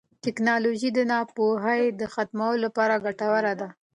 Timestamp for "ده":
3.59-3.69